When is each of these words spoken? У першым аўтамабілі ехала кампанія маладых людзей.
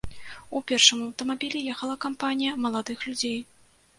У 0.59 0.59
першым 0.71 1.01
аўтамабілі 1.07 1.59
ехала 1.73 1.95
кампанія 2.05 2.57
маладых 2.65 3.07
людзей. 3.09 3.37